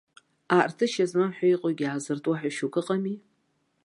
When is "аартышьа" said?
0.57-1.05